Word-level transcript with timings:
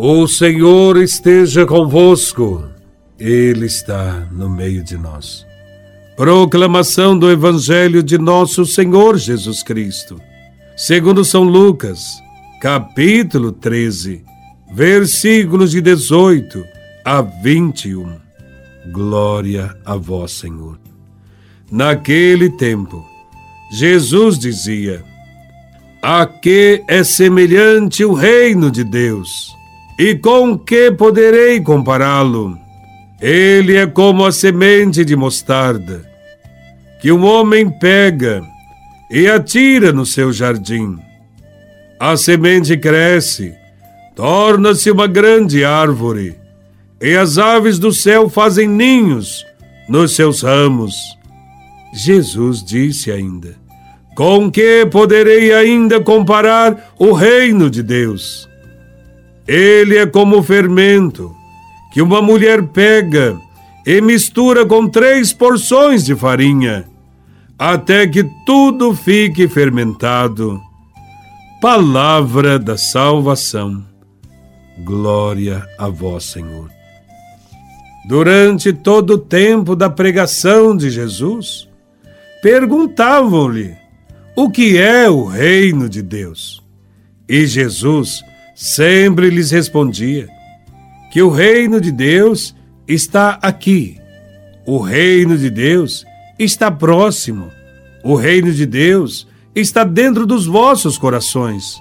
O 0.00 0.28
Senhor 0.28 0.96
esteja 0.96 1.66
convosco, 1.66 2.64
Ele 3.18 3.66
está 3.66 4.28
no 4.30 4.48
meio 4.48 4.84
de 4.84 4.96
nós. 4.96 5.44
Proclamação 6.16 7.18
do 7.18 7.28
Evangelho 7.28 8.00
de 8.00 8.16
Nosso 8.16 8.64
Senhor 8.64 9.18
Jesus 9.18 9.60
Cristo, 9.60 10.20
segundo 10.76 11.24
São 11.24 11.42
Lucas, 11.42 12.22
capítulo 12.60 13.50
13, 13.50 14.22
versículos 14.72 15.72
de 15.72 15.80
18 15.80 16.64
a 17.04 17.20
21. 17.20 18.18
Glória 18.92 19.76
a 19.84 19.96
Vós, 19.96 20.30
Senhor. 20.30 20.78
Naquele 21.72 22.50
tempo, 22.50 23.04
Jesus 23.72 24.38
dizia: 24.38 25.02
A 26.00 26.24
que 26.24 26.84
é 26.86 27.02
semelhante 27.02 28.04
o 28.04 28.12
reino 28.12 28.70
de 28.70 28.84
Deus? 28.84 29.57
E 29.98 30.14
com 30.14 30.56
que 30.56 30.92
poderei 30.92 31.60
compará-lo? 31.60 32.56
Ele 33.20 33.76
é 33.76 33.84
como 33.84 34.24
a 34.24 34.30
semente 34.30 35.04
de 35.04 35.16
mostarda, 35.16 36.08
que 37.02 37.10
o 37.10 37.24
homem 37.24 37.68
pega 37.68 38.44
e 39.10 39.26
atira 39.26 39.92
no 39.92 40.06
seu 40.06 40.32
jardim. 40.32 40.96
A 41.98 42.16
semente 42.16 42.76
cresce, 42.76 43.52
torna-se 44.14 44.88
uma 44.88 45.08
grande 45.08 45.64
árvore, 45.64 46.36
e 47.00 47.16
as 47.16 47.36
aves 47.36 47.76
do 47.76 47.92
céu 47.92 48.28
fazem 48.28 48.68
ninhos 48.68 49.44
nos 49.88 50.14
seus 50.14 50.42
ramos. 50.42 50.94
Jesus 51.92 52.62
disse 52.62 53.10
ainda: 53.10 53.56
Com 54.14 54.48
que 54.48 54.86
poderei 54.86 55.52
ainda 55.52 56.00
comparar 56.00 56.94
o 57.00 57.12
reino 57.12 57.68
de 57.68 57.82
Deus? 57.82 58.47
Ele 59.48 59.96
é 59.96 60.04
como 60.04 60.36
o 60.36 60.42
fermento 60.42 61.34
que 61.90 62.02
uma 62.02 62.20
mulher 62.20 62.62
pega 62.64 63.40
e 63.86 63.98
mistura 63.98 64.66
com 64.66 64.86
três 64.86 65.32
porções 65.32 66.04
de 66.04 66.14
farinha, 66.14 66.84
até 67.58 68.06
que 68.06 68.22
tudo 68.44 68.94
fique 68.94 69.48
fermentado. 69.48 70.60
Palavra 71.62 72.58
da 72.58 72.76
salvação. 72.76 73.82
Glória 74.84 75.66
a 75.78 75.88
vós, 75.88 76.24
Senhor. 76.24 76.70
Durante 78.06 78.72
todo 78.72 79.14
o 79.14 79.18
tempo 79.18 79.74
da 79.74 79.88
pregação 79.88 80.76
de 80.76 80.90
Jesus, 80.90 81.66
perguntavam-lhe 82.42 83.74
o 84.36 84.50
que 84.50 84.76
é 84.76 85.08
o 85.08 85.24
reino 85.24 85.88
de 85.88 86.02
Deus. 86.02 86.62
E 87.28 87.46
Jesus 87.46 88.22
sempre 88.60 89.30
lhes 89.30 89.52
respondia 89.52 90.28
que 91.12 91.22
o 91.22 91.30
reino 91.30 91.80
de 91.80 91.92
Deus 91.92 92.56
está 92.88 93.38
aqui, 93.40 94.00
o 94.66 94.80
reino 94.80 95.38
de 95.38 95.48
Deus 95.48 96.04
está 96.36 96.68
próximo, 96.68 97.52
o 98.02 98.16
reino 98.16 98.52
de 98.52 98.66
Deus 98.66 99.28
está 99.54 99.84
dentro 99.84 100.26
dos 100.26 100.44
vossos 100.44 100.98
corações. 100.98 101.80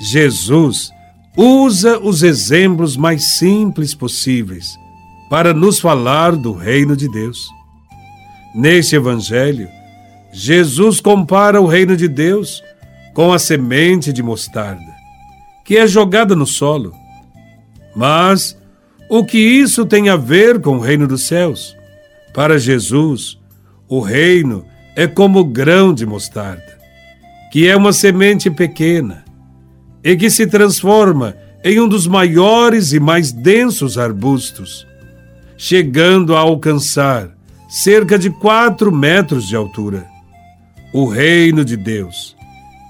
Jesus 0.00 0.90
usa 1.36 2.00
os 2.00 2.24
exemplos 2.24 2.96
mais 2.96 3.36
simples 3.36 3.94
possíveis 3.94 4.76
para 5.30 5.54
nos 5.54 5.78
falar 5.78 6.34
do 6.34 6.52
reino 6.52 6.96
de 6.96 7.08
Deus. 7.08 7.48
Neste 8.52 8.96
Evangelho, 8.96 9.68
Jesus 10.32 11.00
compara 11.00 11.60
o 11.60 11.66
reino 11.66 11.96
de 11.96 12.08
Deus 12.08 12.60
com 13.14 13.32
a 13.32 13.38
semente 13.38 14.12
de 14.12 14.24
mostarda 14.24 14.99
que 15.70 15.76
é 15.76 15.86
jogada 15.86 16.34
no 16.34 16.48
solo. 16.48 16.92
Mas 17.94 18.58
o 19.08 19.24
que 19.24 19.38
isso 19.38 19.86
tem 19.86 20.08
a 20.08 20.16
ver 20.16 20.60
com 20.60 20.78
o 20.78 20.80
reino 20.80 21.06
dos 21.06 21.22
céus? 21.22 21.76
Para 22.34 22.58
Jesus, 22.58 23.38
o 23.88 24.00
reino 24.00 24.64
é 24.96 25.06
como 25.06 25.44
grão 25.44 25.94
de 25.94 26.04
mostarda, 26.04 26.76
que 27.52 27.68
é 27.68 27.76
uma 27.76 27.92
semente 27.92 28.50
pequena 28.50 29.24
e 30.02 30.16
que 30.16 30.28
se 30.28 30.44
transforma 30.44 31.36
em 31.62 31.78
um 31.78 31.86
dos 31.86 32.04
maiores 32.04 32.92
e 32.92 32.98
mais 32.98 33.30
densos 33.30 33.96
arbustos, 33.96 34.84
chegando 35.56 36.34
a 36.34 36.40
alcançar 36.40 37.30
cerca 37.68 38.18
de 38.18 38.28
quatro 38.28 38.90
metros 38.90 39.46
de 39.46 39.54
altura. 39.54 40.04
O 40.92 41.06
reino 41.06 41.64
de 41.64 41.76
Deus 41.76 42.34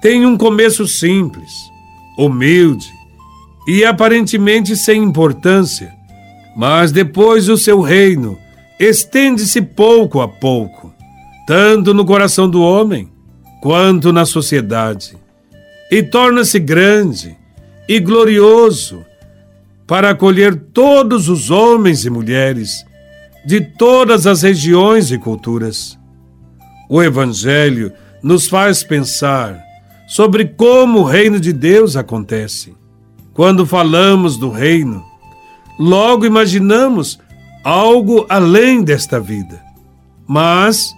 tem 0.01 0.25
um 0.25 0.35
começo 0.35 0.87
simples 0.87 1.69
humilde 2.25 2.93
e 3.67 3.85
aparentemente 3.85 4.77
sem 4.77 5.03
importância, 5.03 5.93
mas 6.57 6.93
depois 6.93 7.49
o 7.49 7.57
seu 7.57 7.81
reino 7.81 8.39
estende-se 8.79 9.63
pouco 9.63 10.21
a 10.21 10.29
pouco, 10.29 10.93
tanto 11.47 11.95
no 11.95 12.05
coração 12.05 12.49
do 12.49 12.63
homem 12.63 13.09
quanto 13.63 14.13
na 14.13 14.25
sociedade, 14.25 15.17
e 15.91 16.03
torna-se 16.03 16.59
grande 16.59 17.37
e 17.89 17.99
glorioso 17.99 19.05
para 19.87 20.11
acolher 20.11 20.55
todos 20.55 21.29
os 21.29 21.51
homens 21.51 22.05
e 22.05 22.11
mulheres 22.11 22.85
de 23.45 23.61
todas 23.61 24.27
as 24.27 24.43
regiões 24.43 25.11
e 25.11 25.19
culturas. 25.19 25.99
O 26.89 27.03
Evangelho 27.03 27.93
nos 28.23 28.49
faz 28.49 28.85
pensar 28.85 29.70
sobre 30.11 30.45
como 30.45 30.99
o 30.99 31.05
reino 31.05 31.39
de 31.39 31.53
Deus 31.53 31.95
acontece. 31.95 32.75
Quando 33.33 33.65
falamos 33.65 34.37
do 34.37 34.51
reino, 34.51 35.05
logo 35.79 36.27
imaginamos 36.27 37.21
algo 37.63 38.27
além 38.29 38.83
desta 38.83 39.21
vida. 39.21 39.63
Mas 40.27 40.93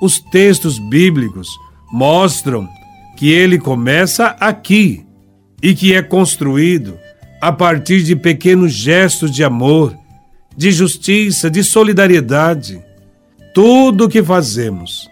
os 0.00 0.20
textos 0.20 0.78
bíblicos 0.78 1.48
mostram 1.92 2.68
que 3.16 3.28
ele 3.28 3.58
começa 3.58 4.36
aqui 4.38 5.04
e 5.60 5.74
que 5.74 5.92
é 5.92 6.00
construído 6.00 6.96
a 7.40 7.50
partir 7.50 8.04
de 8.04 8.14
pequenos 8.14 8.72
gestos 8.72 9.32
de 9.32 9.42
amor, 9.42 9.96
de 10.56 10.70
justiça, 10.70 11.50
de 11.50 11.64
solidariedade. 11.64 12.80
Tudo 13.52 14.04
o 14.04 14.08
que 14.08 14.22
fazemos 14.22 15.10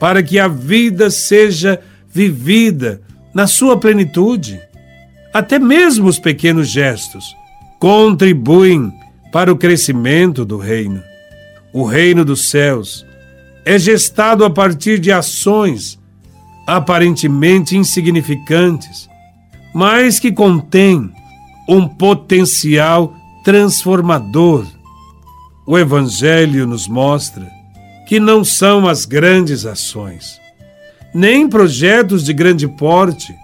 para 0.00 0.24
que 0.24 0.40
a 0.40 0.48
vida 0.48 1.08
seja 1.08 1.80
vivida 2.10 3.00
na 3.32 3.46
sua 3.46 3.78
plenitude. 3.78 4.60
Até 5.32 5.58
mesmo 5.58 6.08
os 6.08 6.18
pequenos 6.18 6.68
gestos 6.68 7.24
contribuem 7.78 8.92
para 9.32 9.52
o 9.52 9.56
crescimento 9.56 10.44
do 10.44 10.58
reino. 10.58 11.02
O 11.72 11.84
reino 11.84 12.24
dos 12.24 12.50
céus 12.50 13.06
é 13.64 13.78
gestado 13.78 14.44
a 14.44 14.50
partir 14.50 14.98
de 14.98 15.12
ações 15.12 15.98
aparentemente 16.66 17.76
insignificantes, 17.76 19.08
mas 19.72 20.18
que 20.18 20.32
contêm 20.32 21.10
um 21.68 21.86
potencial 21.86 23.14
transformador. 23.44 24.66
O 25.66 25.78
Evangelho 25.78 26.66
nos 26.66 26.88
mostra 26.88 27.48
que 28.08 28.18
não 28.18 28.44
são 28.44 28.88
as 28.88 29.04
grandes 29.04 29.64
ações, 29.64 30.40
nem 31.14 31.48
projetos 31.48 32.24
de 32.24 32.32
grande 32.32 32.68
porte 32.68 33.34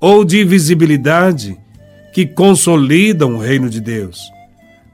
ou 0.00 0.24
de 0.24 0.44
visibilidade 0.44 1.56
que 2.12 2.26
consolidam 2.26 3.34
o 3.34 3.38
reino 3.38 3.68
de 3.68 3.80
Deus, 3.80 4.30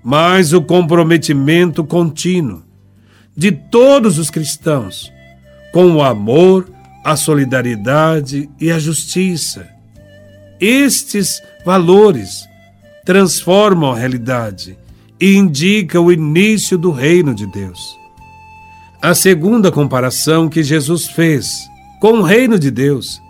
mas 0.05 0.53
o 0.53 0.61
comprometimento 0.61 1.85
contínuo 1.85 2.63
de 3.37 3.53
todos 3.53 4.19
os 4.19 4.31
cristãos 4.31 5.13
com 5.73 5.93
o 5.93 6.03
amor, 6.03 6.69
a 7.05 7.17
solidariedade 7.17 8.49
e 8.61 8.71
a 8.71 8.79
justiça. 8.79 9.69
Estes 10.59 11.43
valores 11.65 12.49
transformam 13.05 13.93
a 13.93 13.97
realidade 13.97 14.77
e 15.21 15.37
indicam 15.37 16.07
o 16.07 16.13
início 16.13 16.77
do 16.77 16.91
reino 16.91 17.35
de 17.35 17.47
Deus. 17.47 17.97
A 19.01 19.15
segunda 19.15 19.71
comparação 19.71 20.49
que 20.49 20.63
Jesus 20.63 21.07
fez 21.07 21.69
com 22.01 22.19
o 22.19 22.23
reino 22.23 22.59
de 22.59 22.71
Deus 22.71 23.21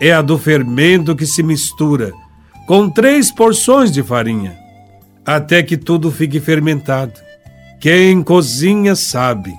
é 0.00 0.12
a 0.12 0.20
do 0.20 0.36
fermento 0.36 1.14
que 1.16 1.26
se 1.26 1.42
mistura 1.42 2.12
com 2.66 2.88
três 2.88 3.32
porções 3.32 3.90
de 3.90 4.02
farinha, 4.02 4.56
até 5.24 5.62
que 5.62 5.76
tudo 5.76 6.10
fique 6.10 6.40
fermentado. 6.40 7.12
Quem 7.80 8.22
cozinha 8.22 8.94
sabe 8.94 9.52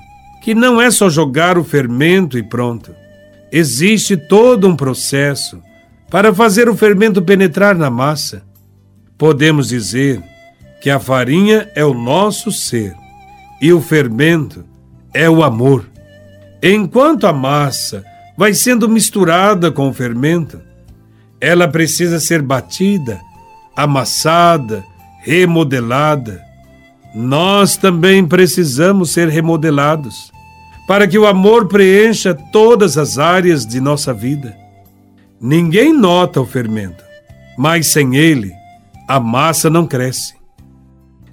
que 0.43 0.53
não 0.53 0.81
é 0.81 0.91
só 0.91 1.09
jogar 1.09 1.57
o 1.57 1.63
fermento 1.63 2.37
e 2.37 2.43
pronto. 2.43 2.93
Existe 3.51 4.17
todo 4.17 4.67
um 4.67 4.75
processo 4.75 5.61
para 6.09 6.33
fazer 6.33 6.67
o 6.69 6.75
fermento 6.75 7.21
penetrar 7.21 7.75
na 7.75 7.89
massa. 7.89 8.43
Podemos 9.17 9.69
dizer 9.69 10.21
que 10.81 10.89
a 10.89 10.99
farinha 10.99 11.69
é 11.75 11.83
o 11.85 11.93
nosso 11.93 12.51
ser 12.51 12.93
e 13.61 13.71
o 13.71 13.81
fermento 13.81 14.65
é 15.13 15.29
o 15.29 15.43
amor. 15.43 15.89
Enquanto 16.61 17.25
a 17.25 17.33
massa 17.33 18.03
vai 18.37 18.53
sendo 18.53 18.89
misturada 18.89 19.71
com 19.71 19.89
o 19.89 19.93
fermento. 19.93 20.61
Ela 21.39 21.67
precisa 21.67 22.19
ser 22.19 22.41
batida 22.41 23.19
amassada, 23.75 24.83
remodelada. 25.21 26.43
Nós 27.13 27.77
também 27.77 28.25
precisamos 28.25 29.11
ser 29.11 29.29
remodelados 29.29 30.31
para 30.87 31.07
que 31.07 31.17
o 31.17 31.25
amor 31.25 31.67
preencha 31.67 32.33
todas 32.33 32.97
as 32.97 33.17
áreas 33.17 33.65
de 33.65 33.79
nossa 33.79 34.13
vida. 34.13 34.55
Ninguém 35.39 35.93
nota 35.93 36.41
o 36.41 36.45
fermento, 36.45 37.03
mas 37.57 37.87
sem 37.87 38.15
ele, 38.15 38.51
a 39.07 39.19
massa 39.19 39.69
não 39.69 39.85
cresce. 39.85 40.35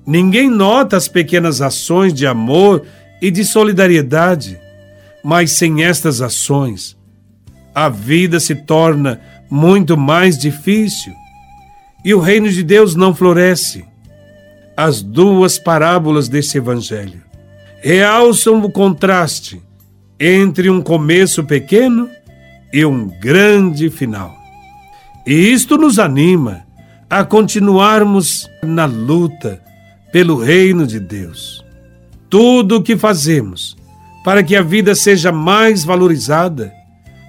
Ninguém 0.06 0.48
nota 0.50 0.96
as 0.96 1.08
pequenas 1.08 1.60
ações 1.60 2.12
de 2.12 2.26
amor 2.26 2.82
e 3.20 3.30
de 3.30 3.44
solidariedade, 3.44 4.58
mas 5.22 5.52
sem 5.52 5.84
estas 5.84 6.20
ações, 6.20 6.96
a 7.74 7.88
vida 7.88 8.40
se 8.40 8.54
torna 8.54 9.20
muito 9.50 9.96
mais 9.96 10.38
difícil 10.38 11.12
e 12.04 12.14
o 12.14 12.20
reino 12.20 12.48
de 12.48 12.62
Deus 12.62 12.94
não 12.94 13.14
floresce. 13.14 13.84
As 14.76 15.02
duas 15.02 15.58
parábolas 15.58 16.28
desse 16.28 16.56
evangelho 16.56 17.22
realçam 17.82 18.62
o 18.62 18.70
contraste 18.70 19.60
entre 20.18 20.70
um 20.70 20.80
começo 20.80 21.44
pequeno 21.44 22.08
e 22.72 22.84
um 22.84 23.08
grande 23.20 23.90
final. 23.90 24.34
E 25.26 25.32
isto 25.32 25.76
nos 25.76 25.98
anima 25.98 26.64
a 27.08 27.24
continuarmos 27.24 28.48
na 28.62 28.86
luta 28.86 29.60
pelo 30.12 30.36
reino 30.36 30.86
de 30.86 30.98
Deus. 30.98 31.64
Tudo 32.28 32.76
o 32.76 32.82
que 32.82 32.96
fazemos 32.96 33.76
para 34.24 34.42
que 34.42 34.54
a 34.56 34.62
vida 34.62 34.94
seja 34.94 35.32
mais 35.32 35.84
valorizada 35.84 36.72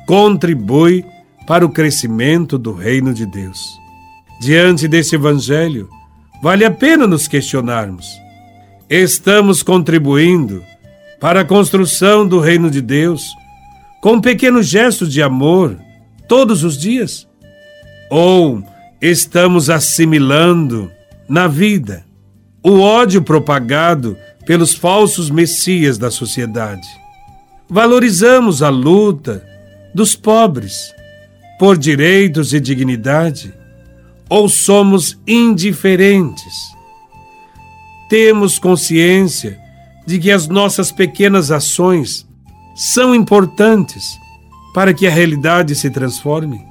contribui 0.08 1.06
para 1.48 1.66
o 1.66 1.70
crescimento 1.70 2.58
do 2.58 2.74
reino 2.74 3.14
de 3.14 3.26
Deus. 3.26 3.80
Diante 4.42 4.88
desse 4.88 5.16
evangelho, 5.16 5.90
vale 6.42 6.66
a 6.66 6.72
pena 6.72 7.08
nos 7.08 7.28
questionarmos 7.28 8.22
estamos 8.92 9.64
contribuindo 9.64 10.62
para 11.18 11.40
a 11.40 11.46
construção 11.46 12.28
do 12.28 12.42
reino 12.42 12.70
de 12.70 12.82
Deus 12.82 13.34
com 14.02 14.20
pequenos 14.20 14.68
gestos 14.68 15.14
de 15.14 15.22
amor 15.22 15.78
todos 16.28 16.62
os 16.66 16.78
dias? 16.78 17.26
Ou 18.10 18.62
estamos 19.02 19.70
assimilando 19.70 20.92
na 21.30 21.48
vida 21.48 22.04
o 22.62 22.82
ódio 22.82 23.22
propagado 23.22 24.18
pelos 24.46 24.74
falsos 24.74 25.30
messias 25.30 25.98
da 25.98 26.12
sociedade? 26.12 26.88
Valorizamos 27.70 28.62
a 28.62 28.70
luta 28.70 29.46
dos 29.94 30.16
pobres 30.16 30.94
por 31.60 31.78
direitos 31.78 32.54
e 32.54 32.60
dignidade? 32.60 33.54
Ou 34.30 34.48
somos 34.50 35.20
indiferentes? 35.28 36.72
temos 38.12 38.60
consciência 38.60 39.58
de 40.06 40.20
que 40.20 40.32
as 40.32 40.50
nossas 40.50 40.92
pequenas 40.92 41.50
ações 41.50 42.28
são 42.76 43.16
importantes 43.16 44.20
para 44.74 44.94
que 44.94 45.08
a 45.08 45.10
realidade 45.10 45.74
se 45.76 45.90
transforme? 45.90 46.62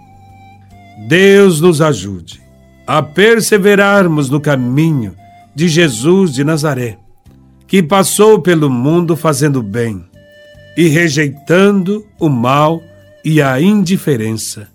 Deus 1.09 1.59
nos 1.59 1.81
ajude 1.81 2.43
a 2.87 3.03
perseverarmos 3.03 4.29
no 4.29 4.39
caminho 4.39 5.17
de 5.55 5.67
Jesus 5.67 6.35
de 6.35 6.45
Nazaré, 6.45 6.99
que 7.71 7.85
passou 7.85 8.43
pelo 8.43 8.69
mundo 8.69 9.17
fazendo 9.17 9.63
bem 9.63 10.05
e 10.77 10.89
rejeitando 10.89 12.05
o 12.19 12.29
mal 12.29 12.83
e 13.25 13.41
a 13.41 13.61
indiferença. 13.61 14.67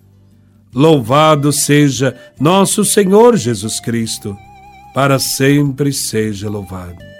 Louvado 0.73 1.51
seja 1.51 2.15
nosso 2.39 2.85
Senhor 2.85 3.35
Jesus 3.35 3.81
Cristo 3.81 4.33
para 4.93 5.19
sempre 5.19 5.91
seja 5.91 6.49
louvado. 6.49 7.14